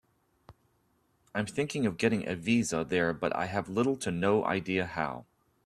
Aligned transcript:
I'm 1.35 1.45
thinking 1.45 1.85
of 1.85 1.99
getting 1.99 2.27
a 2.27 2.35
visa 2.35 2.83
there 2.83 3.13
but 3.13 3.35
I 3.35 3.45
have 3.45 3.69
little 3.69 3.95
to 3.97 4.09
no 4.09 4.43
idea 4.43 4.87
how. 4.87 5.25